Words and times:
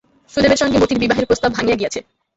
সুদেবের 0.31 0.59
সঙ্গে 0.61 0.77
মতির 0.79 1.01
বিবাহের 1.03 1.27
প্রস্তাব 1.29 1.51
ভাঙিয়া 1.53 1.79
গিয়াছে। 1.79 1.99